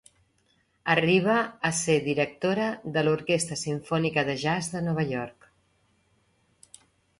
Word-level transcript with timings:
Arriba 0.93 1.35
a 1.69 1.71
ser 1.79 1.97
director 2.07 2.63
de 2.97 3.05
l'Orquestra 3.05 3.59
Simfònica 3.65 4.25
de 4.33 4.37
Jazz 4.47 4.73
de 4.75 4.85
Nova 4.89 5.07
York. 5.13 5.49